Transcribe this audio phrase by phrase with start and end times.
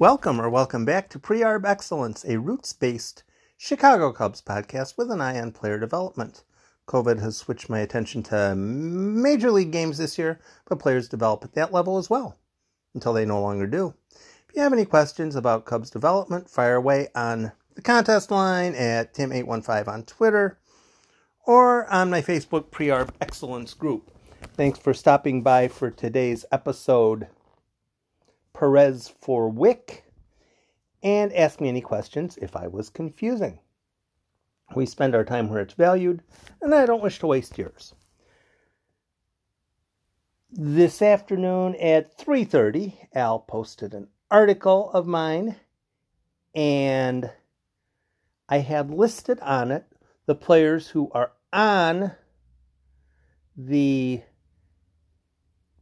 [0.00, 3.22] Welcome or welcome back to Pre-Arb Excellence, a roots-based
[3.56, 6.42] Chicago Cubs podcast with an eye on player development.
[6.88, 11.54] COVID has switched my attention to major league games this year, but players develop at
[11.54, 12.36] that level as well,
[12.92, 13.94] until they no longer do.
[14.10, 19.14] If you have any questions about Cubs development, fire away on the contest line at
[19.14, 20.58] Tim815 on Twitter
[21.46, 24.10] or on my Facebook Pre-Arb Excellence group.
[24.56, 27.28] Thanks for stopping by for today's episode.
[28.54, 30.04] Perez for Wick
[31.02, 33.58] and ask me any questions if I was confusing.
[34.74, 36.22] We spend our time where it's valued,
[36.62, 37.94] and I don't wish to waste yours.
[40.50, 45.56] This afternoon at 3:30, Al posted an article of mine
[46.54, 47.30] and
[48.48, 49.84] I had listed on it
[50.26, 52.12] the players who are on
[53.56, 54.22] the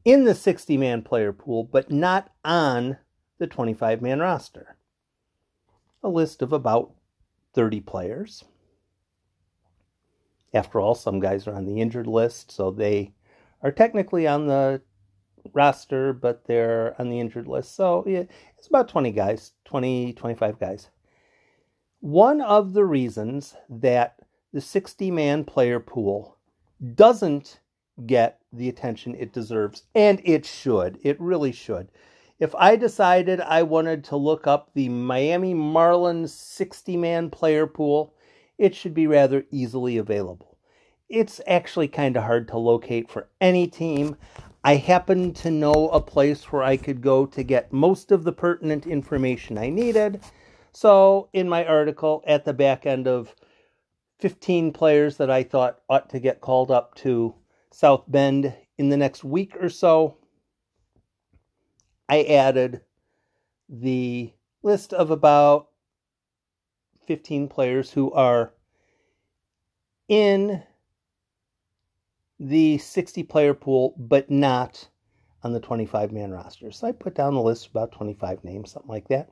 [0.05, 2.99] in the 60 man player pool, but not on
[3.39, 4.77] the 25 man roster.
[6.03, 6.93] A list of about
[7.55, 8.45] 30 players.
[10.55, 13.15] After all, some guys are on the injured list, so they
[13.63, 14.83] are technically on the
[15.53, 17.75] roster, but they're on the injured list.
[17.75, 20.89] So it's about 20 guys, 20, 25 guys.
[22.01, 24.19] One of the reasons that
[24.53, 26.37] the 60 man player pool
[26.95, 27.61] doesn't
[28.07, 30.99] get the attention it deserves, and it should.
[31.03, 31.91] It really should.
[32.39, 38.15] If I decided I wanted to look up the Miami Marlins 60 man player pool,
[38.59, 40.57] it should be rather easily available.
[41.09, 44.17] It's actually kind of hard to locate for any team.
[44.65, 48.33] I happen to know a place where I could go to get most of the
[48.33, 50.21] pertinent information I needed.
[50.73, 53.35] So, in my article, at the back end of
[54.21, 57.35] 15 players that I thought ought to get called up to
[57.73, 60.19] South Bend in the next week or so,
[62.09, 62.83] I added
[63.69, 65.69] the list of about
[67.07, 68.53] 15 players who are
[70.09, 70.63] in
[72.39, 74.89] the 60 player pool, but not
[75.43, 76.71] on the 25 man roster.
[76.71, 79.31] So I put down the list about 25 names, something like that.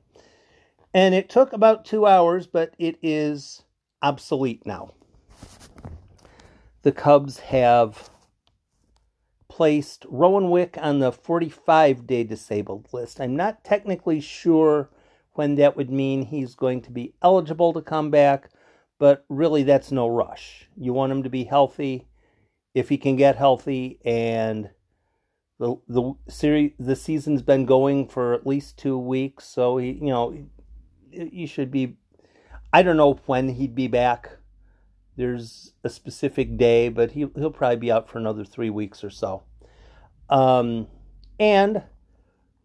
[0.93, 3.63] And it took about two hours, but it is
[4.01, 4.93] obsolete now.
[6.81, 8.09] The Cubs have
[9.51, 13.19] placed Rowan Wick on the 45 day disabled list.
[13.19, 14.89] I'm not technically sure
[15.33, 18.49] when that would mean he's going to be eligible to come back,
[18.97, 20.69] but really that's no rush.
[20.77, 22.07] You want him to be healthy
[22.73, 24.69] if he can get healthy and
[25.59, 30.07] the the series the season's been going for at least 2 weeks, so he you
[30.07, 30.33] know
[31.11, 31.97] you should be
[32.71, 34.37] I don't know when he'd be back
[35.15, 39.09] there's a specific day, but he, he'll probably be out for another three weeks or
[39.09, 39.43] so.
[40.29, 40.87] Um,
[41.39, 41.83] and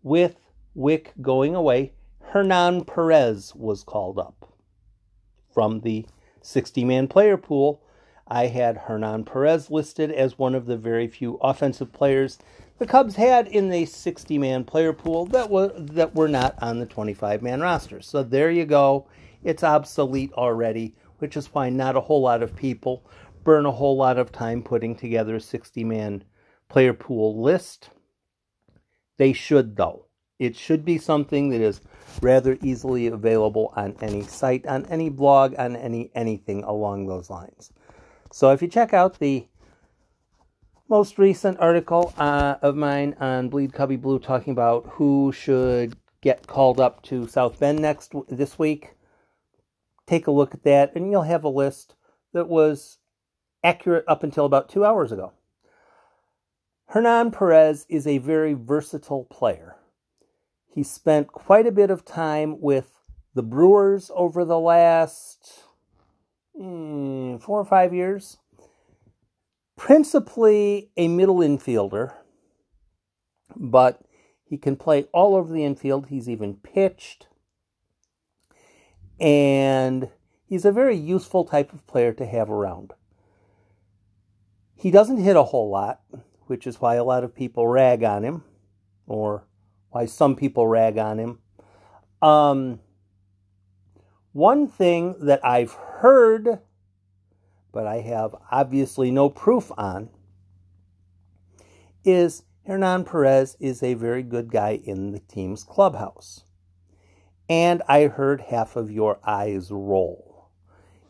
[0.03, 0.37] with
[0.75, 1.93] Wick going away,
[2.23, 4.53] Hernan Perez was called up
[5.53, 6.07] from the
[6.43, 7.83] 60 man player pool.
[8.29, 12.39] I had Hernan Perez listed as one of the very few offensive players
[12.79, 16.79] the Cubs had in the 60 man player pool that were, that were not on
[16.79, 18.03] the 25 man roster.
[18.03, 19.07] So there you go.
[19.43, 23.05] It's obsolete already which is why not a whole lot of people
[23.47, 26.25] burn a whole lot of time putting together a 60 man
[26.69, 27.91] player pool list.
[29.19, 30.07] They should, though.
[30.39, 31.81] It should be something that is
[32.21, 37.73] rather easily available on any site, on any blog, on any anything along those lines.
[38.33, 39.47] So if you check out the
[40.89, 46.47] most recent article uh, of mine on Bleed Cubbie Blue talking about who should get
[46.47, 48.96] called up to South Bend next this week,
[50.07, 51.95] take a look at that, and you'll have a list
[52.33, 52.99] that was
[53.63, 55.33] accurate up until about two hours ago.
[56.89, 59.77] Hernan Perez is a very versatile player.
[60.69, 62.93] He spent quite a bit of time with
[63.35, 65.65] the Brewers over the last
[66.59, 68.39] mm, four or five years.
[69.77, 72.15] Principally a middle infielder,
[73.55, 74.01] but
[74.45, 76.07] he can play all over the infield.
[76.07, 77.27] He's even pitched
[79.19, 80.09] and
[80.47, 82.93] he's a very useful type of player to have around.
[84.75, 86.01] He doesn't hit a whole lot,
[86.47, 88.45] which is why a lot of people rag on him,
[89.07, 89.45] or
[89.91, 91.39] why some people rag on him.
[92.21, 92.81] Um,
[94.33, 96.61] one thing that I've heard,
[97.73, 100.11] but I have obviously no proof on,
[102.05, 106.46] is Hernan Perez is a very good guy in the team's clubhouse
[107.49, 110.51] and I heard half of your eyes roll.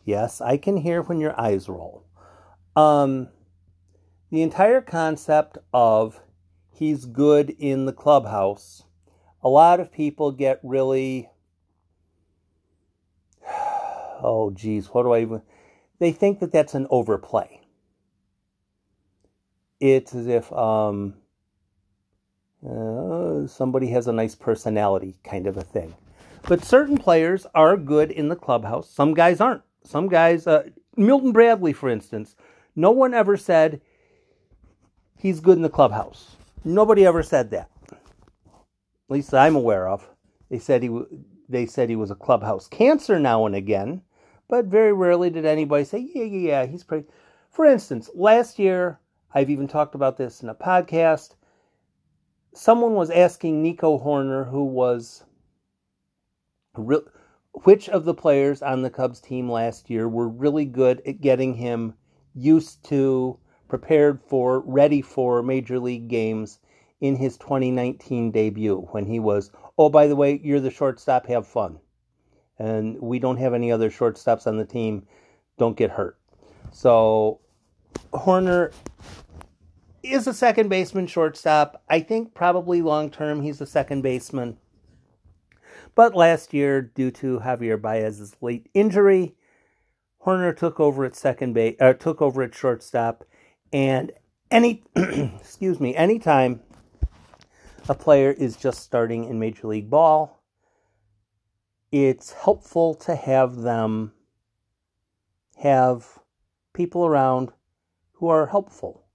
[0.05, 2.05] Yes, I can hear when your eyes roll.
[2.75, 3.29] Um,
[4.29, 6.21] the entire concept of
[6.69, 8.83] he's good in the clubhouse,
[9.41, 11.29] a lot of people get really
[13.49, 15.41] oh geez what do i even
[15.99, 17.61] they think that that's an overplay
[19.79, 21.13] it's as if um,
[22.67, 25.93] uh, somebody has a nice personality kind of a thing
[26.47, 30.63] but certain players are good in the clubhouse some guys aren't some guys uh,
[30.95, 32.35] milton bradley for instance
[32.75, 33.81] no one ever said
[35.17, 37.69] he's good in the clubhouse nobody ever said that
[39.09, 40.09] at least I'm aware of.
[40.49, 40.89] They said he
[41.47, 44.01] they said he was a clubhouse cancer now and again,
[44.49, 47.07] but very rarely did anybody say, yeah, yeah, yeah, he's pretty.
[47.49, 48.99] For instance, last year,
[49.33, 51.35] I've even talked about this in a podcast.
[52.53, 55.23] Someone was asking Nico Hoerner, who was
[56.77, 61.55] which of the players on the Cubs team last year were really good at getting
[61.55, 61.93] him
[62.35, 63.37] used to,
[63.67, 66.59] prepared for, ready for major league games
[67.01, 71.47] in his 2019 debut when he was, oh, by the way, you're the shortstop, have
[71.47, 71.79] fun.
[72.59, 75.05] And we don't have any other shortstops on the team,
[75.57, 76.17] don't get hurt.
[76.71, 77.39] So
[78.13, 78.73] Hoerner
[80.03, 81.83] is a second baseman shortstop.
[81.89, 84.57] I think probably long term he's a second baseman.
[85.97, 89.35] But last year, due to Javier Baez's late injury,
[90.23, 93.23] Hoerner took over at second base, uh, took over at shortstop,
[93.73, 94.11] and
[94.51, 96.59] any, excuse me, anytime
[97.89, 100.39] a player is just starting in Major League Ball,
[101.91, 104.11] it's helpful to have them
[105.63, 106.19] have
[106.73, 107.53] people around
[108.13, 109.07] who are helpful.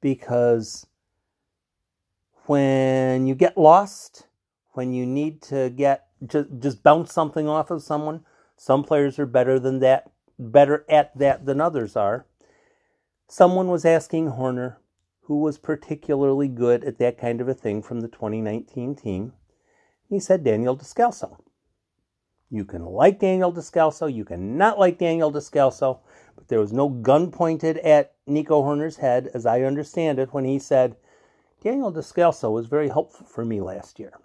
[0.00, 0.88] Because
[2.46, 4.26] when you get lost,
[4.72, 8.24] when you need to get just, just bounce something off of someone,
[8.56, 12.26] some players are better than that, better at that than others are.
[13.28, 14.76] Someone was asking Hoerner
[15.26, 19.32] who was particularly good at that kind of a thing from the 2019 team.
[20.08, 21.38] He said Daniel Descalso.
[22.48, 25.98] You can like Daniel Descalso, you can not like Daniel Descalso,
[26.36, 30.44] but there was no gun pointed at Nico Hoerner's head, as I understand it, when
[30.44, 30.94] he said,
[31.60, 34.20] Daniel Descalso was very helpful for me last year.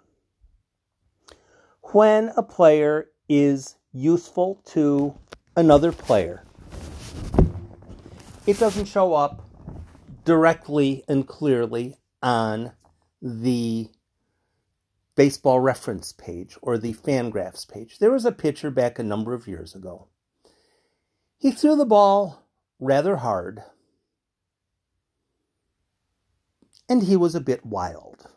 [1.92, 5.14] When a player is useful to
[5.54, 6.42] another player,
[8.46, 9.46] it doesn't show up
[10.24, 12.72] directly and clearly on
[13.20, 13.90] the
[15.16, 17.98] baseball reference page or the fangraphs page.
[17.98, 20.08] There was a pitcher back a number of years ago.
[21.36, 22.42] He threw the ball
[22.80, 23.62] rather hard,
[26.88, 28.30] and he was a bit wild.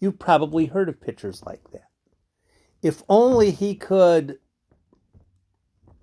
[0.00, 1.84] You've probably heard of pitchers like that.
[2.84, 4.38] If only he could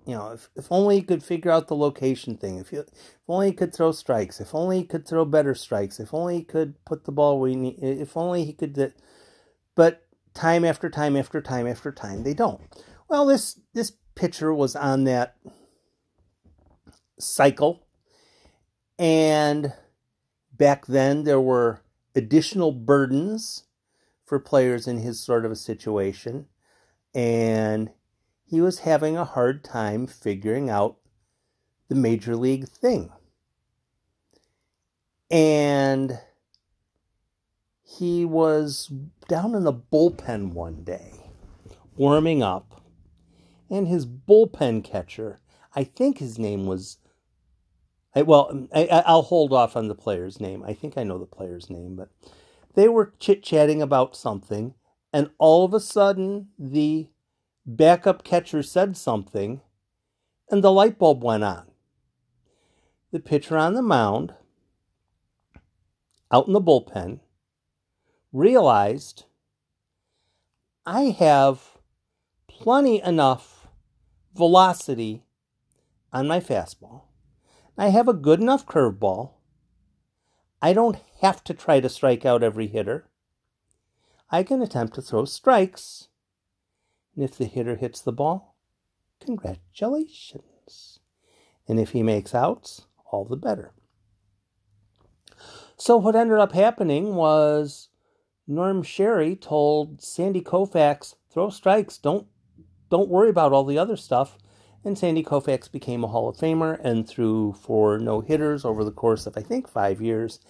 [0.04, 2.88] you know, if, if only he could figure out the location thing, if, if
[3.28, 6.44] only he could throw strikes, if only he could throw better strikes, if only he
[6.44, 8.94] could put the ball where he need, if only he could.
[9.76, 12.60] But time after time after time after time, they don't.
[13.08, 15.36] Well, this this pitcher was on that
[17.20, 17.86] cycle,
[18.98, 19.72] and
[20.52, 21.80] back then there were
[22.16, 23.66] additional burdens
[24.24, 26.46] for players in his sort of a situation,
[27.14, 27.90] and
[28.44, 30.96] he was having a hard time figuring out
[31.88, 33.10] the major league thing.
[35.30, 36.18] And
[37.82, 38.90] he was
[39.28, 41.30] down in the bullpen one day,
[41.96, 42.82] warming up,
[43.70, 45.40] and his bullpen catcher,
[45.74, 46.98] I think his name was,
[48.14, 50.62] I, well, I, will hold off on the player's name.
[50.66, 52.10] I think I know the player's name, but
[52.74, 54.74] they were chit chatting about something,
[55.12, 57.08] and all of a sudden the
[57.66, 59.60] backup catcher said something,
[60.50, 61.66] and the light bulb went on.
[63.10, 64.34] The pitcher on the mound,
[66.30, 67.20] out in the bullpen,
[68.32, 69.24] realized
[70.86, 71.78] I have
[72.48, 73.68] plenty enough
[74.34, 75.24] velocity
[76.12, 77.02] on my fastball.
[77.76, 79.32] I have a good enough curveball.
[80.60, 83.06] I don't have to try to strike out every hitter.
[84.32, 86.08] I can attempt to throw strikes
[87.14, 88.56] and if the hitter hits the ball,
[89.20, 91.00] congratulations.
[91.68, 93.72] And if he makes outs, all the better.
[95.76, 97.88] So what ended up happening was
[98.46, 102.26] Norm Sherry told Sandy Koufax, throw strikes, don't
[102.88, 104.36] don't worry about all the other stuff.
[104.84, 108.90] And Sandy Koufax became a Hall of Famer and threw four no hitters over the
[108.90, 110.40] course of I think five years.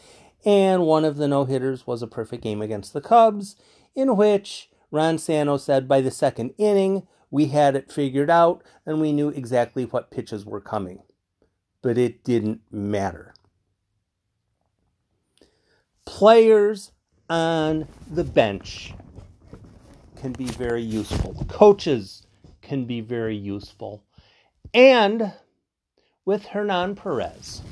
[0.44, 3.56] And one of the no hitters was a perfect game against the Cubs,
[3.94, 9.00] in which Ron Santo said by the second inning, we had it figured out and
[9.00, 11.02] we knew exactly what pitches were coming.
[11.80, 13.34] But it didn't matter.
[16.04, 16.92] Players
[17.30, 18.92] on the bench
[20.16, 21.44] can be very useful.
[21.48, 22.26] Coaches
[22.60, 24.04] can be very useful.
[24.74, 25.32] And
[26.24, 27.62] with Hernan Perez.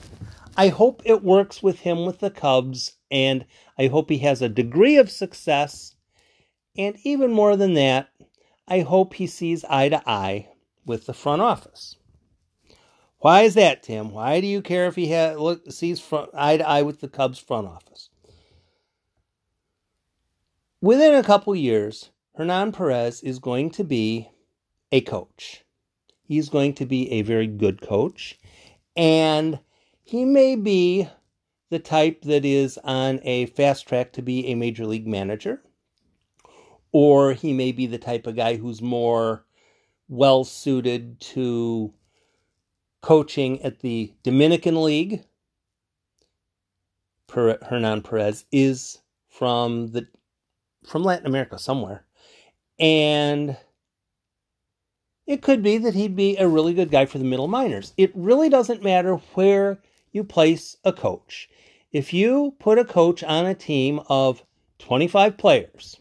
[0.61, 3.47] I hope it works with him with the Cubs, and
[3.79, 5.95] I hope he has a degree of success.
[6.77, 8.11] And even more than that,
[8.69, 10.51] I hope he sees eye to eye
[10.85, 11.97] with the front office.
[13.21, 14.11] Why is that, Tim?
[14.11, 17.09] Why do you care if he ha- look, sees front, eye to eye with the
[17.09, 18.11] Cubs front office?
[20.83, 24.29] Within a couple years, Hernan Perez is going to be
[24.93, 25.65] a coach.
[26.23, 28.39] He's going to be a very good coach.
[28.95, 29.61] And
[30.11, 31.09] he may be
[31.71, 35.63] the type that is on a fast track to be a major league manager.
[36.91, 39.45] Or he may be the type of guy who's more
[40.09, 41.95] well suited to
[43.03, 45.23] coaching at the Dominican League.
[47.33, 48.99] Hernan Perez is
[49.29, 50.09] from the
[50.89, 52.05] from Latin America somewhere.
[52.81, 53.57] And
[55.25, 57.93] it could be that he'd be a really good guy for the middle minors.
[57.97, 59.79] It really doesn't matter where
[60.13, 61.49] you place a coach.
[61.93, 64.45] If you put a coach on a team of
[64.79, 66.01] 25 players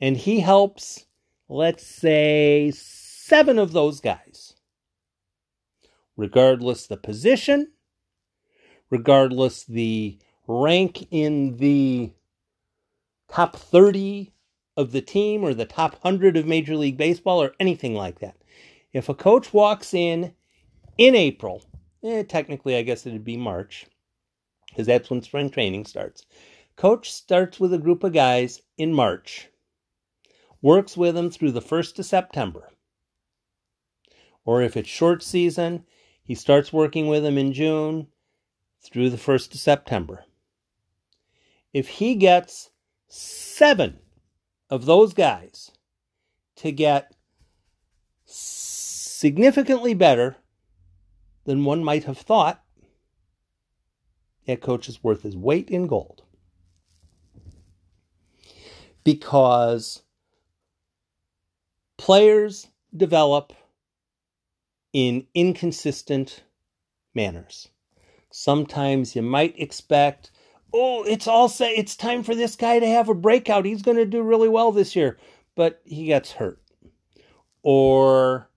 [0.00, 1.06] and he helps,
[1.48, 4.54] let's say, seven of those guys,
[6.16, 7.72] regardless the position,
[8.90, 12.12] regardless the rank in the
[13.30, 14.32] top 30
[14.76, 18.36] of the team or the top 100 of Major League Baseball or anything like that.
[18.92, 20.34] If a coach walks in
[20.98, 21.62] in April,
[22.02, 23.86] eh, technically, I guess it'd be March,
[24.68, 26.26] because that's when spring training starts.
[26.76, 29.48] Coach starts with a group of guys in March,
[30.62, 32.70] works with them through the 1st of September.
[34.44, 35.84] Or if it's short season,
[36.22, 38.06] he starts working with them in June
[38.80, 40.24] through the 1st of September.
[41.72, 42.70] If he gets
[43.08, 43.98] seven
[44.70, 45.70] of those guys
[46.56, 47.14] to get
[48.24, 50.36] significantly better
[51.44, 52.62] than one might have thought,
[54.46, 56.22] that coach is worth his weight in gold.
[59.04, 60.02] Because
[61.96, 63.52] players develop
[64.92, 66.42] in inconsistent
[67.14, 67.68] manners.
[68.30, 70.30] Sometimes you might expect
[70.72, 71.72] oh, it's all set.
[71.72, 73.64] It's time for this guy to have a breakout.
[73.64, 75.18] He's going to do really well this year,
[75.54, 76.60] but he gets hurt,
[77.62, 78.48] or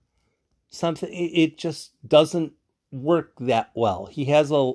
[0.68, 1.08] something.
[1.12, 2.52] It just doesn't
[2.94, 4.06] work that well.
[4.06, 4.72] He has a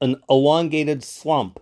[0.00, 1.60] an elongated slump.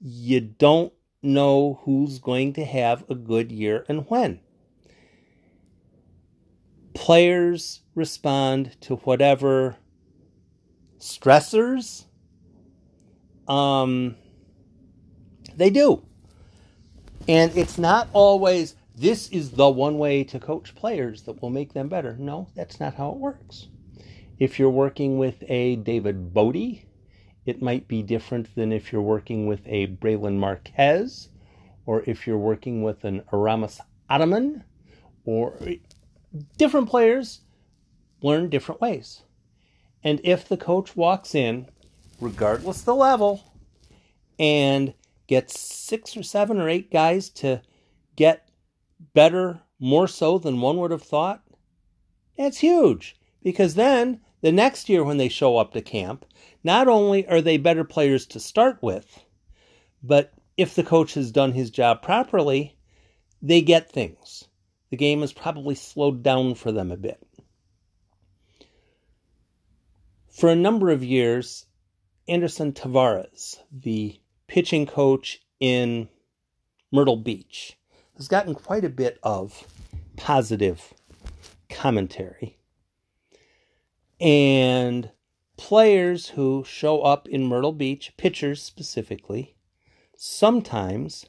[0.00, 4.40] You don't know who's going to have a good year and when.
[6.94, 9.76] Players respond to whatever
[10.98, 12.04] stressors
[13.46, 14.16] um
[15.56, 16.02] they do.
[17.28, 21.72] And it's not always this is the one way to coach players that will make
[21.72, 22.16] them better.
[22.18, 23.68] No, that's not how it works.
[24.44, 26.80] If you're working with a David Bote,
[27.46, 31.30] it might be different than if you're working with a Brailyn Marquez
[31.86, 34.64] or if you're working with an Aramis Ademan
[35.24, 35.58] or
[36.58, 37.40] different players
[38.20, 39.22] learn different ways.
[40.02, 41.70] And if the coach walks in,
[42.20, 43.50] regardless the level,
[44.38, 44.92] and
[45.26, 47.62] gets six or seven or eight guys to
[48.14, 48.50] get
[49.14, 51.42] better more so than one would have thought,
[52.36, 53.16] that's huge.
[53.42, 56.26] Because then the next year when they show up to camp,
[56.62, 59.24] not only are they better players to start with,
[60.02, 62.76] but if the coach has done his job properly,
[63.40, 64.44] they get things.
[64.90, 67.26] The game has probably slowed down for them a bit.
[70.30, 71.64] For a number of years,
[72.28, 76.10] Anderson Tavares, the pitching coach in
[76.92, 77.78] Myrtle Beach
[78.18, 79.66] has gotten quite a bit of
[80.18, 80.92] positive
[81.70, 82.58] commentary.
[84.24, 85.10] And
[85.58, 89.54] players who show up in Myrtle Beach, pitchers specifically,
[90.16, 91.26] sometimes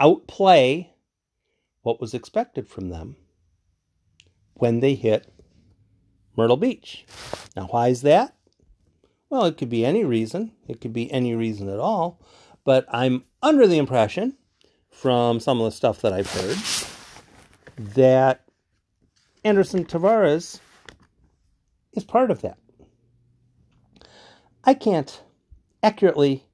[0.00, 0.94] outplay
[1.82, 3.14] what was expected from them
[4.54, 5.32] when they hit
[6.36, 7.06] Myrtle Beach.
[7.54, 8.34] Now, why is that?
[9.30, 10.50] Well, it could be any reason.
[10.66, 12.20] It could be any reason at all.
[12.64, 14.36] But I'm under the impression
[14.90, 16.58] from some of the stuff that I've heard
[17.94, 18.42] that
[19.44, 20.58] Anderson Tavares
[21.96, 22.58] is part of that.
[24.64, 25.22] I can't
[25.82, 26.44] accurately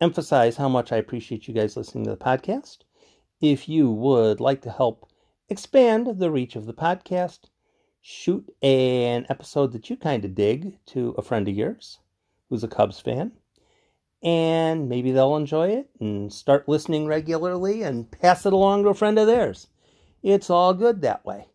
[0.00, 2.78] emphasize how much I appreciate you guys listening to the podcast.
[3.40, 5.06] If you would like to help
[5.48, 7.40] expand the reach of the podcast,
[8.00, 11.98] shoot an episode that you kind of dig to a friend of yours
[12.48, 13.32] who's a Cubs fan
[14.22, 18.94] and maybe they'll enjoy it and start listening regularly and pass it along to a
[18.94, 19.68] friend of theirs.
[20.22, 21.48] It's all good that way.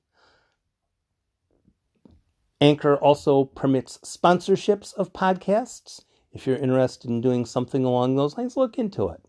[2.66, 6.04] Anchor also permits sponsorships of podcasts.
[6.32, 9.22] If you're interested in doing something along those lines, look into it.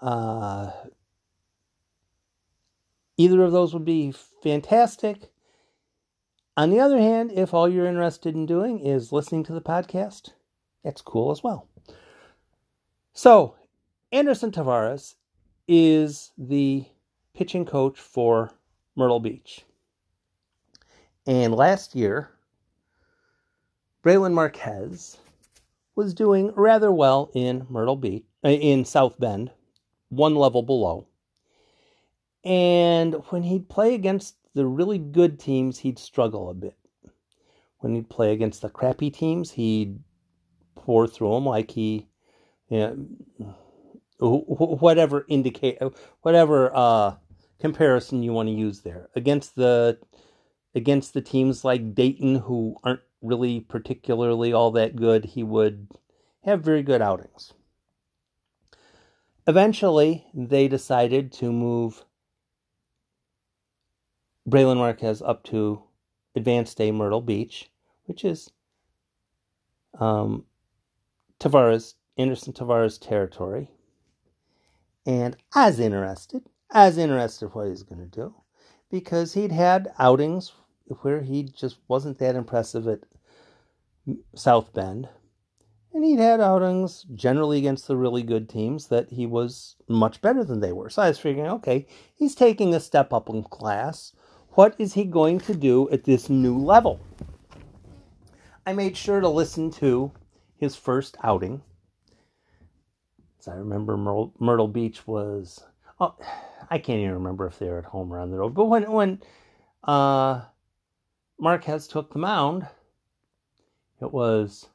[0.00, 0.70] Uh,
[3.18, 5.30] either of those would be fantastic.
[6.56, 10.30] On the other hand, if all you're interested in doing is listening to the podcast,
[10.82, 11.68] that's cool as well.
[13.12, 13.56] So,
[14.10, 15.16] Anderson Tavares
[15.68, 16.86] is the
[17.34, 18.52] pitching coach for
[18.96, 19.66] Myrtle Beach.
[21.26, 22.30] And last year,
[24.02, 25.18] Brailyn Marquez
[25.94, 29.50] was doing rather well in Myrtle Beach, uh, in South Bend,
[30.08, 31.06] one level below.
[32.44, 36.76] And when he'd play against the really good teams, he'd struggle a bit.
[37.78, 39.98] When he'd play against the crappy teams, he'd
[40.74, 42.06] pour through them like he
[42.70, 42.92] yeah,
[44.18, 45.78] whatever indicate
[46.22, 47.16] whatever uh,
[47.58, 49.98] comparison you want to use there against the
[50.74, 55.88] against the teams like Dayton who aren't really particularly all that good he would
[56.44, 57.52] have very good outings
[59.46, 62.04] eventually they decided to move
[64.48, 65.82] Brailyn Marquez up to
[66.34, 67.70] Advanced A Myrtle Beach
[68.04, 68.50] which is
[69.98, 70.44] um,
[71.38, 73.70] Tavares Anderson Tavares territory.
[75.06, 76.42] And I was interested.
[76.70, 78.34] I was interested what he's going to do
[78.90, 80.52] because he'd had outings
[81.02, 83.00] where he just wasn't that impressive at
[84.34, 85.08] South Bend.
[85.92, 90.44] And he'd had outings generally against the really good teams that he was much better
[90.44, 90.88] than they were.
[90.88, 94.12] So I was figuring, okay, he's taking a step up in class.
[94.50, 97.00] What is he going to do at this new level?
[98.64, 100.12] I made sure to listen to
[100.56, 101.62] his first outing
[103.40, 105.64] so I remember Myrtle, Myrtle Beach was.
[105.98, 106.14] Oh,
[106.70, 108.54] I can't even remember if they were at home or on the road.
[108.54, 109.22] But when when
[109.82, 110.42] uh,
[111.40, 112.68] Marquez took the mound,
[114.00, 114.68] it was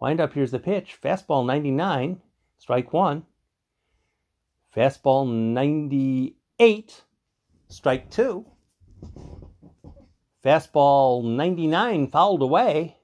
[0.00, 0.32] wind up.
[0.32, 0.98] Here's the pitch.
[1.02, 2.20] Fastball 99,
[2.58, 3.24] strike one.
[4.76, 7.02] Fastball 98,
[7.68, 8.44] strike two.
[10.44, 12.96] Fastball 99 fouled away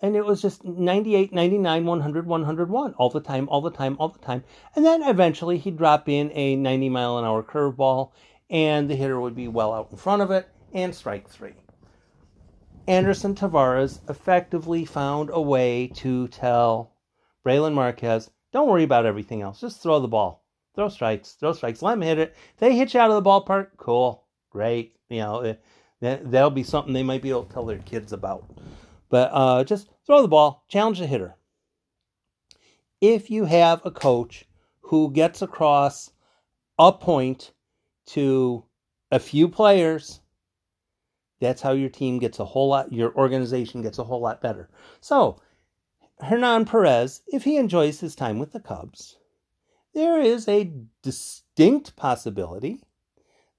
[0.00, 4.08] and it was just 98, 99, 100, 101 all the time, all the time, all
[4.08, 4.44] the time.
[4.76, 8.12] And then eventually he'd drop in a 90 mile an hour curveball,
[8.48, 11.54] and the hitter would be well out in front of it, and strike three.
[12.88, 16.94] Anderson Tavares effectively found a way to tell
[17.44, 20.42] Brailyn Marquez, don't worry about everything else, just throw the ball.
[20.74, 22.34] Throw strikes, throw strikes, let them hit it.
[22.54, 24.96] If they hit you out of the ballpark, cool, great.
[25.10, 25.54] You know, eh,
[26.00, 28.48] that, that'll be something they might be able to tell their kids about.
[29.10, 31.36] But uh, just throw the ball, challenge the hitter.
[33.02, 34.46] If you have a coach
[34.80, 36.10] who gets across
[36.78, 37.52] a point
[38.06, 38.64] to
[39.10, 40.20] a few players,
[41.40, 44.68] that's how your team gets a whole lot, your organization gets a whole lot better.
[45.00, 45.40] So,
[46.20, 49.16] Hernan Perez, if he enjoys his time with the Cubs,
[49.94, 50.72] there is a
[51.02, 52.82] distinct possibility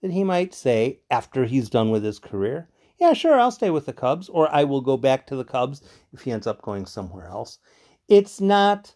[0.02, 3.86] that he might say, after he's done with his career, yeah, sure, I'll stay with
[3.86, 6.86] the Cubs, or I will go back to the Cubs if he ends up going
[6.86, 7.60] somewhere else.
[8.10, 8.96] It's not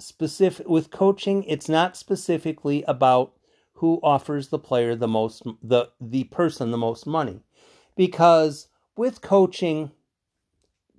[0.00, 3.34] specific with coaching, it's not specifically about
[3.74, 7.44] who offers the player the most the the person the most money.
[7.98, 9.90] Because with coaching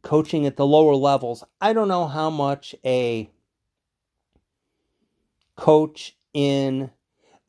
[0.01, 3.29] coaching at the lower levels, I don't know how much a
[5.55, 6.91] coach in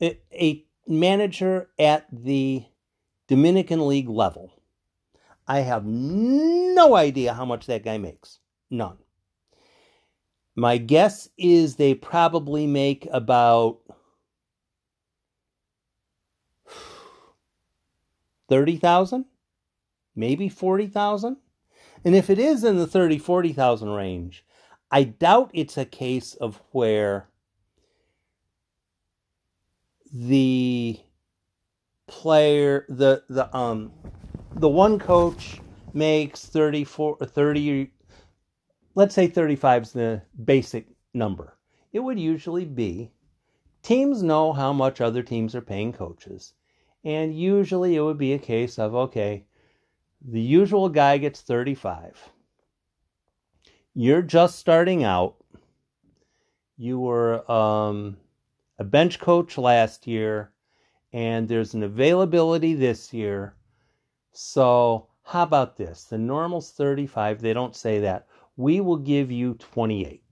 [0.01, 2.63] a manager at the
[3.27, 4.53] Dominican League level.
[5.47, 8.39] I have no idea how much that guy makes.
[8.69, 8.97] None.
[10.55, 13.79] My guess is they probably make about
[18.47, 19.25] 30,000,
[20.15, 21.37] maybe 40,000.
[22.03, 24.45] And if it is in the 30, 40,000 range,
[24.91, 27.29] I doubt it's a case of where
[30.13, 30.99] the
[32.07, 33.91] player the the um
[34.55, 35.61] the one coach
[35.93, 37.89] makes 34 or 30
[38.95, 41.57] let's say 35 is the basic number
[41.93, 43.11] it would usually be
[43.81, 46.53] teams know how much other teams are paying coaches
[47.05, 49.45] and usually it would be a case of okay
[50.27, 52.29] the usual guy gets 35
[53.93, 55.35] you're just starting out
[56.77, 58.17] you were um,
[58.79, 60.51] a bench coach last year
[61.13, 63.55] and there's an availability this year.
[64.31, 66.05] So, how about this?
[66.05, 67.41] The normal's 35.
[67.41, 68.27] They don't say that.
[68.57, 70.23] We will give you 28.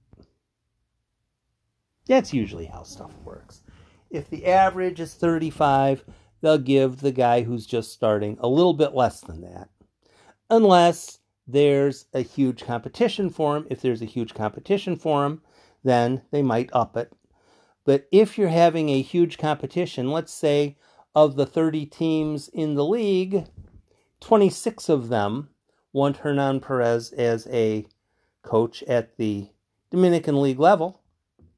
[2.08, 3.62] That's usually how stuff works.
[4.10, 6.04] If the average is 35,
[6.42, 9.70] they'll give the guy who's just starting a little bit less than that.
[10.50, 13.68] Unless there's a huge competition for him.
[13.70, 15.42] If there's a huge competition for him,
[15.84, 17.12] then they might up it.
[17.86, 20.78] But if you're having a huge competition, let's say
[21.16, 23.46] of the 30 teams in the league,
[24.20, 25.50] 26 of them
[25.92, 27.88] want Hernan Perez as a
[28.44, 29.50] coach at the
[29.90, 31.02] Dominican League level,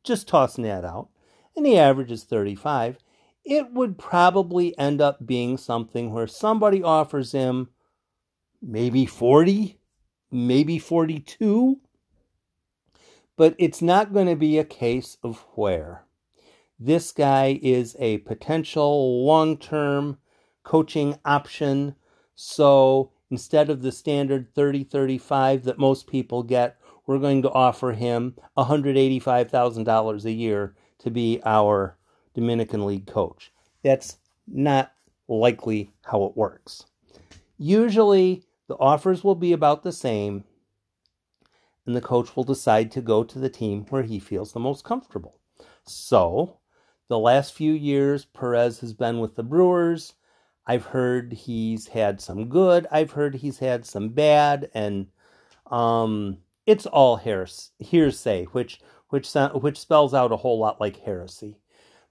[0.04, 1.10] just tossing that out,
[1.56, 2.98] and the average is 35,
[3.44, 7.70] it would probably end up being something where somebody offers him
[8.62, 9.78] maybe 40,
[10.32, 11.80] maybe 42,
[13.36, 16.04] but it's not going to be a case of where.
[16.80, 20.18] This guy is a potential long term
[20.64, 21.96] coaching option.
[22.36, 27.92] So instead of the standard 30 35 that most people get, we're going to offer
[27.92, 31.98] him $185,000 a year to be our
[32.34, 33.52] Dominican League coach.
[33.84, 34.92] That's not
[35.28, 36.86] likely how it works.
[37.58, 40.46] Usually, the offers will be about the same,
[41.86, 44.86] and the coach will decide to go to the team where he feels the most
[44.86, 45.42] comfortable.
[45.84, 46.60] So,
[47.10, 50.14] the last few years, Perez has been with the Brewers.
[50.66, 52.88] I've heard he's had some good.
[52.90, 55.08] I've heard he's had some bad, and
[55.70, 58.80] um, it's all hearsay, which
[59.10, 61.60] which which spells out a whole lot like heresy.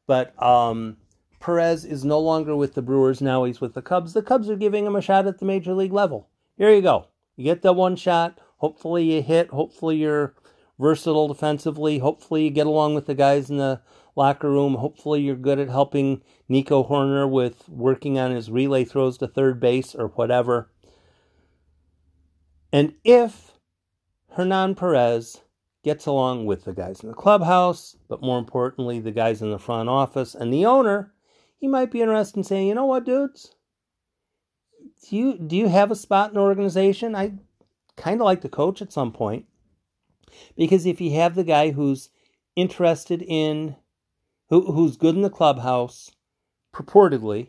[0.06, 0.98] But um,
[1.38, 3.22] Perez is no longer with the Brewers.
[3.22, 4.12] Now he's with the Cubs.
[4.12, 6.29] The Cubs are giving him a shot at the major league level.
[6.60, 7.06] Here you go.
[7.36, 8.38] You get the one shot.
[8.58, 9.48] Hopefully you hit.
[9.48, 10.34] Hopefully you're
[10.78, 12.00] versatile defensively.
[12.00, 13.80] Hopefully you get along with the guys in the
[14.14, 14.74] locker room.
[14.74, 16.20] Hopefully, you're good at helping
[16.50, 20.70] Nico Hoerner with working on his relay throws to third base or whatever.
[22.70, 23.52] And if
[24.32, 25.40] Hernan Perez
[25.82, 29.58] gets along with the guys in the clubhouse, but more importantly, the guys in the
[29.58, 31.14] front office and the owner,
[31.56, 33.54] he might be interested in saying, you know what, dudes?
[35.08, 37.14] Do you do you have a spot in the organization?
[37.14, 37.34] I
[37.96, 39.46] kind of like to coach at some point.
[40.56, 42.10] Because if you have the guy who's
[42.56, 43.76] interested in
[44.48, 46.10] who, who's good in the clubhouse,
[46.74, 47.48] purportedly,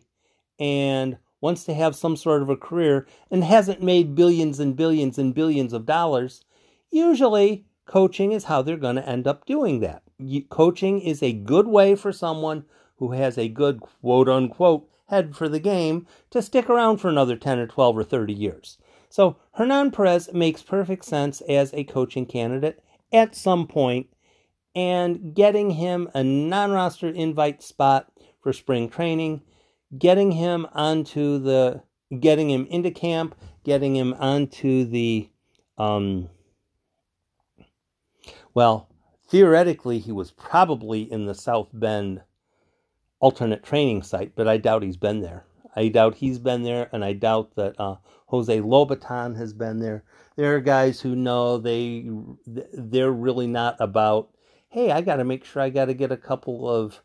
[0.59, 5.17] and wants to have some sort of a career and hasn't made billions and billions
[5.17, 6.43] and billions of dollars,
[6.91, 10.03] usually coaching is how they're going to end up doing that.
[10.49, 12.65] Coaching is a good way for someone
[12.97, 17.35] who has a good quote unquote head for the game to stick around for another
[17.35, 18.77] 10 or 12 or 30 years.
[19.09, 24.07] So Hernan Perez makes perfect sense as a coaching candidate at some point
[24.73, 28.09] and getting him a non roster invite spot
[28.41, 29.41] for spring training,
[29.97, 31.83] getting him onto the,
[32.19, 35.29] getting him into camp, getting him onto the,
[35.77, 36.29] um,
[38.53, 38.87] well,
[39.27, 42.21] theoretically, he was probably in the South Bend
[43.21, 45.45] alternate training site, but I doubt he's been there.
[45.75, 50.03] I doubt he's been there, and I doubt that uh, Jose Lobaton has been there.
[50.35, 52.09] There are guys who know they
[52.73, 54.29] they're really not about
[54.69, 57.01] hey, I got to make sure I got to get a couple of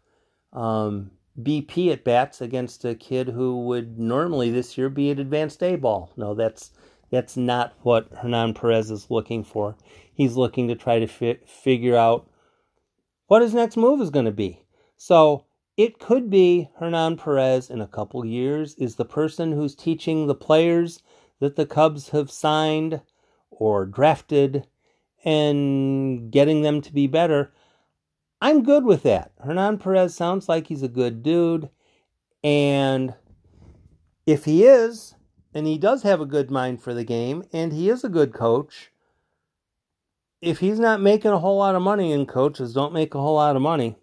[0.52, 5.62] um, BP at bats against a kid who would normally this year be at advanced
[5.62, 6.12] A ball.
[6.16, 6.70] No, that's
[7.10, 9.76] that's not what Hernan Perez is looking for.
[10.14, 12.28] He's looking to try to fi- figure out
[13.26, 14.62] what his next move is going to be.
[14.96, 15.45] So
[15.76, 20.34] it could be Hernan Perez in a couple years is the person who's teaching the
[20.34, 21.02] players
[21.40, 23.02] that the Cubs have signed
[23.50, 24.66] or drafted
[25.24, 27.52] and getting them to be better,
[28.40, 29.32] I'm good with that.
[29.44, 31.68] Hernan Perez sounds like he's a good dude.
[32.44, 33.14] And
[34.24, 35.14] if he is,
[35.52, 38.32] and he does have a good mind for the game, and he is a good
[38.32, 38.92] coach,
[40.40, 43.36] if he's not making a whole lot of money, and coaches don't make a whole
[43.36, 43.96] lot of money,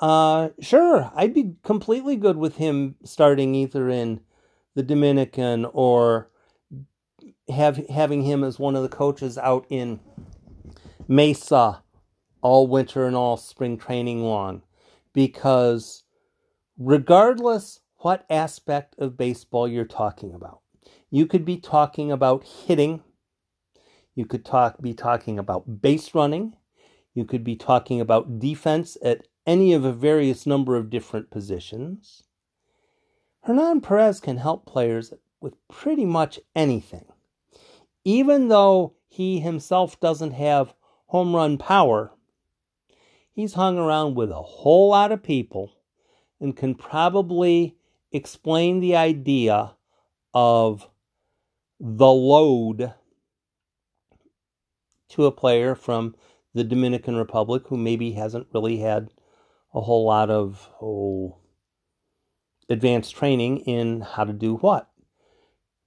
[0.00, 4.20] uh, sure, I'd be completely good with him starting either in
[4.74, 6.30] the Dominican or
[7.48, 10.00] have having him as one of the coaches out in
[11.08, 11.82] Mesa
[12.40, 14.62] all winter and all spring training long.
[15.12, 16.04] Because
[16.78, 20.60] regardless what aspect of baseball you're talking about,
[21.10, 23.02] you could be talking about hitting,
[24.14, 26.54] you could talk be talking about base running,
[27.14, 32.22] you could be talking about defense at any of a various number of different positions.
[33.42, 37.06] Hernan Perez can help players with pretty much anything
[38.08, 40.72] even though he himself doesn't have
[41.08, 42.10] home run power,
[43.34, 45.70] he's hung around with a whole lot of people
[46.40, 47.76] and can probably
[48.10, 49.74] explain the idea
[50.32, 50.88] of
[51.78, 52.94] the load
[55.10, 56.14] to a player from
[56.54, 59.10] the Dominican Republic, who maybe hasn't really had
[59.74, 61.36] a whole lot of oh,
[62.68, 64.90] advanced training in how to do what.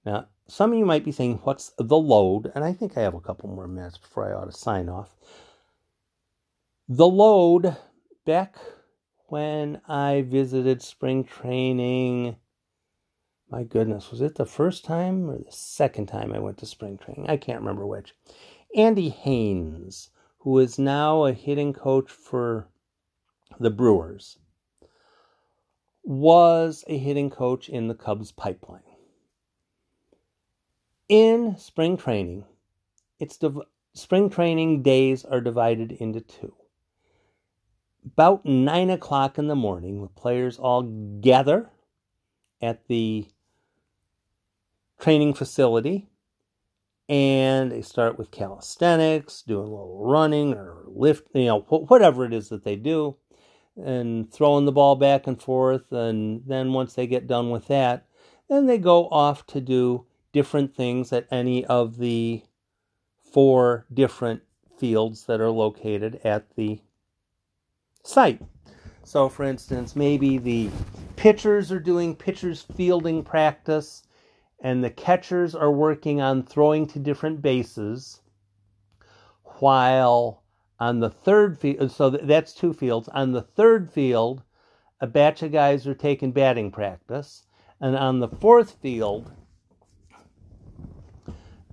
[0.04, 2.52] Now, some of you might be saying, What's the load?
[2.54, 5.16] And I think I have a couple more minutes before I ought to sign off.
[6.88, 7.76] The load,
[8.26, 8.56] back
[9.28, 12.36] when I visited spring training,
[13.48, 16.98] my goodness, was it the first time or the second time I went to spring
[16.98, 17.28] training?
[17.28, 18.14] I can't remember which.
[18.74, 22.68] Andy Haines, who is now a hitting coach for
[23.58, 24.38] the Brewers,
[26.04, 28.82] was a hitting coach in the Cubs pipeline.
[31.08, 32.44] In spring training,
[33.18, 33.60] it's div-
[33.94, 36.54] spring training days are divided into two.
[38.04, 41.70] About nine o'clock in the morning, the players all gather
[42.60, 43.28] at the
[44.98, 46.08] training facility
[47.08, 52.32] and they start with calisthenics, doing a little running or lift, you know, whatever it
[52.32, 53.16] is that they do
[53.76, 55.92] and throwing the ball back and forth.
[55.92, 58.06] And then once they get done with that,
[58.48, 62.42] then they go off to do different things at any of the
[63.32, 64.42] four different
[64.78, 66.80] fields that are located at the
[68.02, 68.40] site.
[69.04, 70.70] So, for instance, maybe the
[71.16, 74.02] pitchers are doing pitchers fielding practice,
[74.60, 78.20] and the catchers are working on throwing to different bases,
[79.58, 80.41] while
[80.82, 83.08] on the third field, so that's two fields.
[83.10, 84.42] On the third field,
[85.00, 87.44] a batch of guys are taking batting practice.
[87.80, 89.30] And on the fourth field,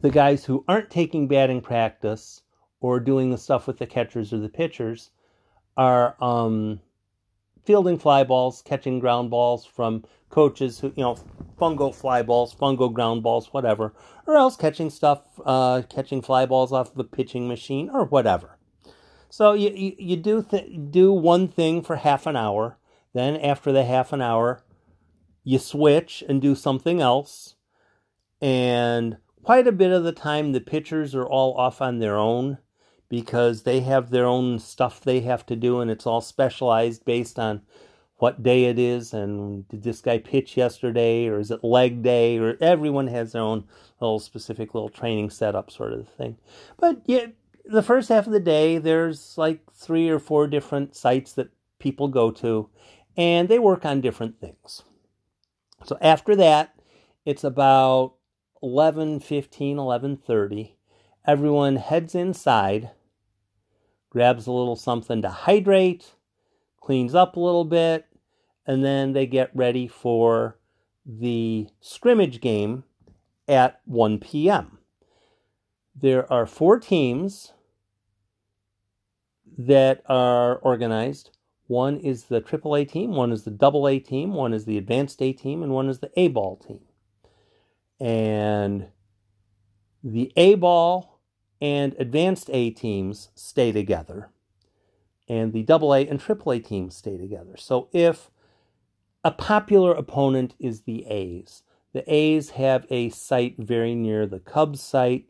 [0.01, 2.43] the guys who aren't taking batting practice
[2.81, 5.09] or doing the stuff with the catchers or the pitchers
[5.75, 6.79] are um,
[7.65, 11.17] fielding fly balls, catching ground balls from coaches who, you know,
[11.59, 13.91] fungo fly balls, fungo ground balls, whatever,
[14.27, 18.58] or else catching stuff, uh, catching fly balls off the pitching machine or whatever.
[19.29, 22.77] So you, you, you do th- do one thing for half an hour.
[23.13, 24.63] Then after the half an hour,
[25.43, 27.55] you switch and do something else.
[28.41, 32.57] And quite a bit of the time, the pitchers are all off on their own
[33.09, 37.39] because they have their own stuff they have to do, and it's all specialized based
[37.39, 37.61] on
[38.19, 42.37] what day it is and did this guy pitch yesterday or is it leg day
[42.37, 43.63] or everyone has their own
[44.01, 46.37] little specific little training setup sort of thing
[46.77, 47.25] but yeah
[47.65, 52.07] the first half of the day, there's like three or four different sites that people
[52.07, 52.69] go to,
[53.15, 54.83] and they work on different things.
[55.85, 56.75] So after that,
[57.25, 58.15] it's about
[58.61, 60.75] 11 15, 11 30.
[61.25, 62.91] Everyone heads inside,
[64.09, 66.15] grabs a little something to hydrate,
[66.81, 68.07] cleans up a little bit,
[68.65, 70.57] and then they get ready for
[71.05, 72.83] the scrimmage game
[73.47, 74.78] at 1 p.m.
[76.01, 77.53] There are four teams
[79.57, 81.31] that are organized.
[81.67, 85.33] One is the AAA team, one is the AA team, one is the Advanced A
[85.33, 86.81] team, and one is the A ball team.
[87.99, 88.87] And
[90.03, 91.19] the A ball
[91.59, 94.29] and Advanced A teams stay together,
[95.27, 97.55] and the AA and AAA teams stay together.
[97.57, 98.31] So if
[99.23, 104.81] a popular opponent is the A's, the A's have a site very near the Cubs
[104.81, 105.29] site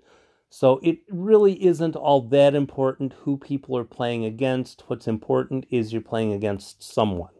[0.50, 4.84] so it really isn't all that important who people are playing against.
[4.88, 7.34] What's important is you're playing against someone.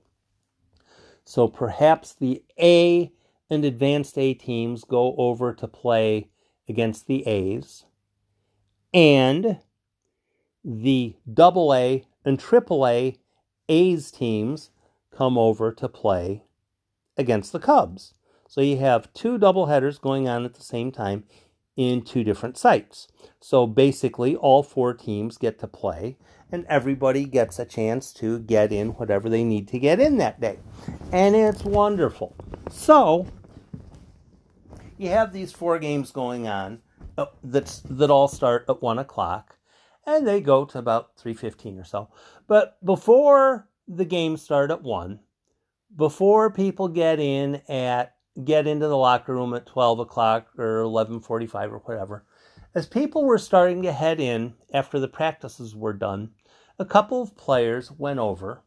[1.26, 3.12] So perhaps the A
[3.50, 6.30] and advanced A teams go over to play
[6.68, 7.86] against the A's,
[8.94, 9.60] and
[10.64, 13.18] the double A and triple A
[13.68, 14.70] A's teams
[15.12, 16.44] come over to play
[17.18, 18.14] against the Cubs.
[18.48, 21.26] So you have two doubleheaders going on at the same time
[21.80, 23.08] in two different sites.
[23.40, 26.18] So basically, all four teams get to play,
[26.52, 30.42] and everybody gets a chance to get in whatever they need to get in that
[30.42, 30.60] day.
[31.14, 32.36] And it's wonderful.
[32.70, 33.28] So,
[34.98, 36.82] you have these four games going on
[37.18, 39.56] uh, that's, that all start at 1 o'clock,
[40.06, 42.10] and they go to about 3.15 or so.
[42.46, 45.18] But before the games start at 1,
[45.96, 51.72] before people get in at get into the locker room at 12 o'clock or 11.45
[51.72, 52.26] or whatever.
[52.76, 56.32] As people were starting to head in after the practices were done,
[56.78, 58.64] a couple of players went over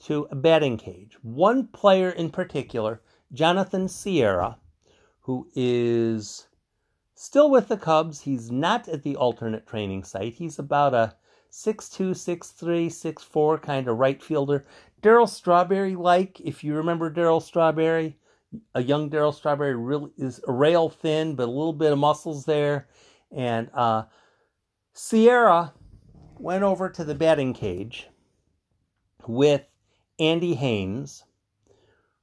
[0.00, 1.16] to a batting cage.
[1.22, 4.58] One player in particular, Jonathan Sierra,
[5.20, 6.46] who is
[7.14, 8.22] still with the Cubs.
[8.22, 10.34] He's not at the alternate training site.
[10.34, 11.14] He's about a
[11.50, 14.66] 6'2, 6'3, 6'4 kind of right fielder.
[15.02, 18.18] Darryl Strawberry like, if you remember Darryl Strawberry,
[18.74, 22.44] a young Darryl Strawberry really is a rail thin, but a little bit of muscles
[22.44, 22.88] there.
[23.30, 24.04] And uh,
[24.92, 25.74] Sierra
[26.38, 28.08] went over to the batting cage
[29.26, 29.62] with
[30.18, 31.24] Andy Haines,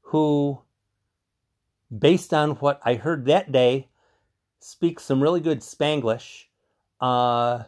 [0.01, 0.61] who,
[1.95, 3.89] based on what I heard that day,
[4.59, 6.45] speaks some really good Spanglish.
[6.99, 7.63] Uh,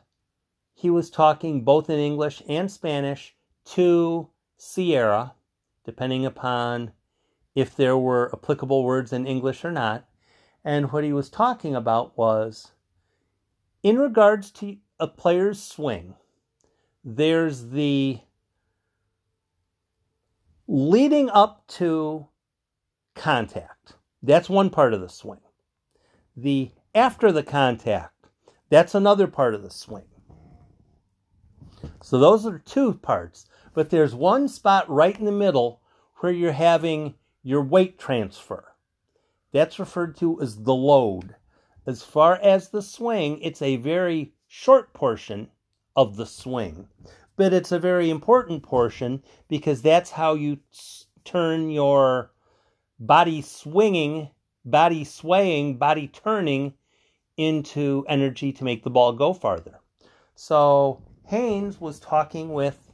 [0.74, 5.34] he was talking both in English and Spanish to Sierra,
[5.86, 6.92] depending upon
[7.58, 10.06] if there were applicable words in English or not.
[10.64, 12.72] And what he was talking about was
[13.82, 16.14] in regards to a player's swing,
[17.04, 18.20] there's the
[20.68, 22.28] leading up to
[23.16, 23.94] contact.
[24.22, 25.42] That's one part of the swing.
[26.36, 28.28] The after the contact,
[28.70, 30.06] that's another part of the swing.
[32.04, 33.48] So those are two parts.
[33.74, 35.82] But there's one spot right in the middle
[36.18, 37.16] where you're having
[37.48, 38.74] your weight transfer.
[39.54, 41.34] That's referred to as the load.
[41.86, 45.48] As far as the swing, it's a very short portion
[45.96, 46.90] of the swing,
[47.38, 50.60] but it's a very important portion because that's how you
[51.24, 52.32] turn your
[53.00, 54.30] body swinging,
[54.66, 56.74] body swaying, body turning
[57.38, 59.80] into energy to make the ball go farther.
[60.36, 62.92] So Haines was talking with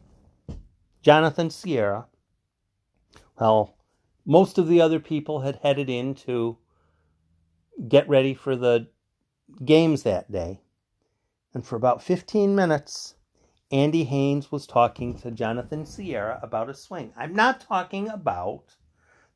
[1.01, 2.05] Jonathan Sierra.
[3.39, 3.75] Well,
[4.25, 6.57] most of the other people had headed in to
[7.87, 8.87] get ready for the
[9.63, 10.61] games that day.
[11.53, 13.15] And for about 15 minutes,
[13.71, 17.13] Andy Haines was talking to Jonathan Sierra about a swing.
[17.17, 18.75] I'm not talking about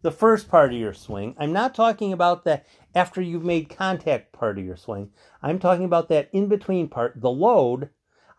[0.02, 1.36] the first part of your swing.
[1.38, 2.62] I'm not talking about the
[2.94, 5.10] after you've made contact part of your swing.
[5.42, 7.90] I'm talking about that in between part, the load.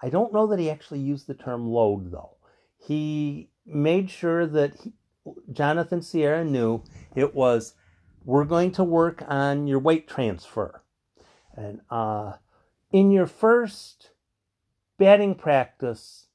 [0.01, 2.37] I don't know that he actually used the term load though.
[2.77, 4.93] He made sure that he,
[5.53, 6.83] Jonathan Sierra knew
[7.15, 7.75] it was
[8.25, 10.83] we're going to work on your weight transfer.
[11.55, 12.35] And uh,
[12.93, 14.11] in your first
[14.99, 16.27] batting practice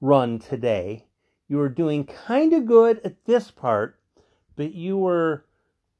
[0.00, 1.06] run today,
[1.48, 3.98] you were doing kind of good at this part,
[4.56, 5.44] but you were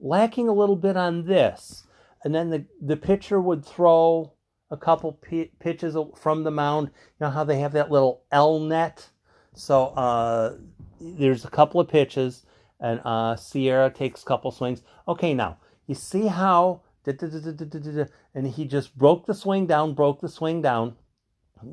[0.01, 1.87] lacking a little bit on this.
[2.25, 4.33] And then the, the pitcher would throw
[4.71, 6.89] a couple p- pitches from the mound.
[6.89, 9.11] You know how they have that little L net?
[9.55, 10.57] So uh,
[11.03, 12.45] there's a couple of pitches,
[12.81, 14.83] and uh, Sierra takes a couple swings.
[15.07, 20.63] Okay, now you see how and he just broke the swing down, broke the swing
[20.63, 20.97] down,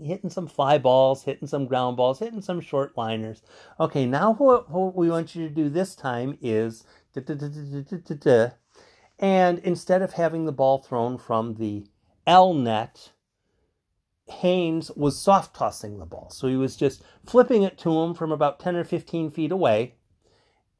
[0.03, 3.41] hitting some fly balls, hitting some ground balls, hitting some short liners.
[3.79, 6.83] Okay, now what, what we want you to do this time is,
[9.19, 11.85] and instead of having the ball thrown from the
[12.25, 13.11] L net,
[14.29, 16.29] Haines was soft tossing the ball.
[16.29, 19.95] So he was just flipping it to him from about 10 or 15 feet away,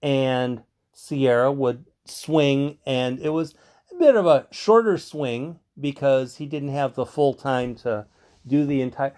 [0.01, 3.55] and Sierra would swing, and it was
[3.91, 8.05] a bit of a shorter swing because he didn't have the full time to
[8.45, 9.13] do the entire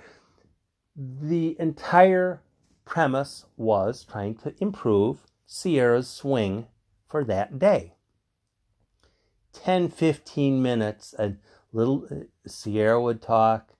[0.95, 2.41] the entire
[2.85, 6.67] premise was trying to improve Sierra's swing
[7.07, 7.95] for that day.
[9.53, 11.35] 10 15 minutes a
[11.71, 12.15] little uh,
[12.45, 13.73] Sierra would talk,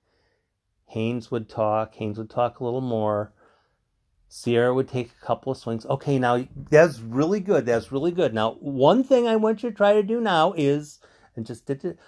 [0.92, 3.32] Haines would talk, Haines would talk a little more.
[4.28, 5.84] Sierra would take a couple of swings.
[5.86, 7.66] Okay, now that's really good.
[7.66, 8.32] That's really good.
[8.32, 11.00] Now, one thing I want you to try to do now is,
[11.36, 11.98] and just did it,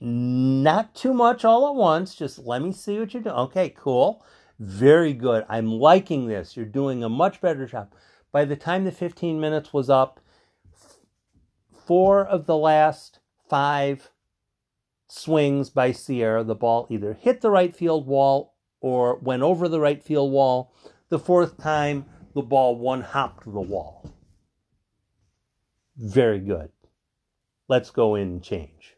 [0.00, 2.14] not too much all at once.
[2.14, 3.34] Just let me see what you're doing.
[3.34, 4.24] Okay, cool.
[4.58, 5.44] Very good.
[5.48, 6.56] I'm liking this.
[6.56, 7.92] You're doing a much better job.
[8.32, 10.20] By the time the 15 minutes was up,
[11.86, 14.10] four of the last five
[15.14, 19.80] swings by Sierra, the ball either hit the right field wall or went over the
[19.80, 20.74] right field wall
[21.08, 24.12] the fourth time, the ball one hopped the wall.
[25.96, 26.70] Very good.
[27.68, 28.96] Let's go in and change.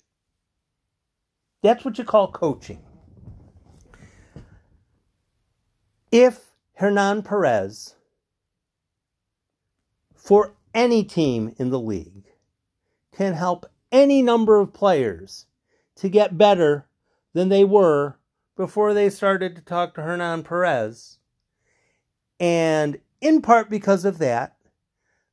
[1.62, 2.83] That's what you call coaching.
[6.11, 7.96] If Hernan Perez,
[10.14, 12.24] for any team in the league,
[13.14, 15.46] can help any number of players
[15.96, 16.87] to get better
[17.32, 18.18] than they were
[18.56, 21.18] before they started to talk to Hernan Perez,
[22.40, 24.56] and in part because of that,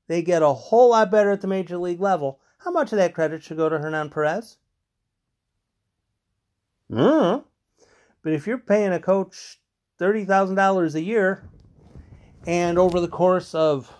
[0.08, 2.40] they get a whole lot better at the major league level.
[2.60, 4.58] How much of that credit should go to Hernan Perez?
[6.92, 7.44] Mm.
[8.22, 9.60] But if you're paying a coach
[10.00, 11.44] $30,000 a year,
[12.46, 13.92] and over the course of,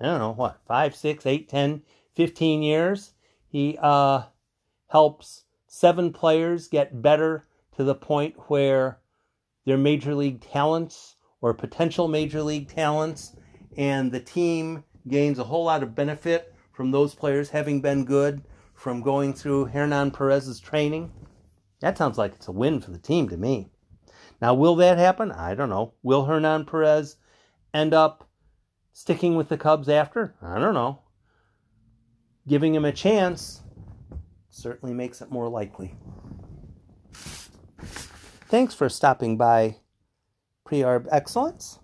[0.00, 1.82] I don't know, what, 5, 6, 8, 10,
[2.14, 3.12] 15 years,
[3.48, 4.24] he uh,
[4.88, 7.46] helps seven players get better
[7.76, 8.98] to the point where
[9.64, 13.36] they're major league talents or potential major league talents,
[13.76, 18.42] and the team gains a whole lot of benefit from those players having been good
[18.74, 21.12] from going through Hernan Perez's training.
[21.80, 23.70] That sounds like it's a win for the team to me.
[24.42, 25.30] Now, will that happen?
[25.30, 25.94] I don't know.
[26.02, 27.16] Will Hernan Perez
[27.72, 28.28] end up
[28.92, 30.34] sticking with the Cubs after?
[30.42, 31.02] I don't know.
[32.48, 33.62] Giving him a chance
[34.50, 35.94] certainly makes it more likely.
[37.12, 39.76] Thanks for stopping by
[40.64, 41.78] Pre-Arb Excellence.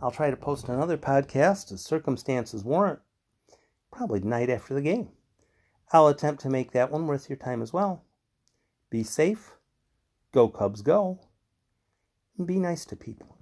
[0.00, 3.00] I'll try to post another podcast as circumstances warrant,
[3.90, 5.10] probably night after the game.
[5.92, 8.04] I'll attempt to make that one worth your time as well.
[8.90, 9.52] Be safe,
[10.32, 11.20] go Cubs go,
[12.36, 13.37] and be nice to people.